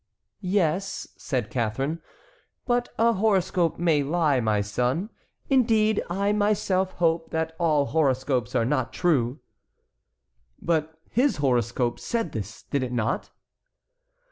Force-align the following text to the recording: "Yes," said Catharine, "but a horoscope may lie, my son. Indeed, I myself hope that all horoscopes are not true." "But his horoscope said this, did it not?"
"Yes," 0.39 1.07
said 1.15 1.51
Catharine, 1.51 2.01
"but 2.65 2.89
a 2.97 3.13
horoscope 3.13 3.77
may 3.77 4.01
lie, 4.01 4.39
my 4.39 4.59
son. 4.61 5.11
Indeed, 5.47 6.01
I 6.09 6.31
myself 6.31 6.93
hope 6.93 7.29
that 7.29 7.55
all 7.59 7.85
horoscopes 7.85 8.55
are 8.55 8.65
not 8.65 8.93
true." 8.93 9.41
"But 10.59 10.97
his 11.11 11.37
horoscope 11.37 11.99
said 11.99 12.31
this, 12.31 12.63
did 12.63 12.81
it 12.81 12.91
not?" 12.91 13.29